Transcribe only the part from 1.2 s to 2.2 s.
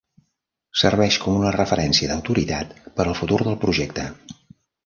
com una referència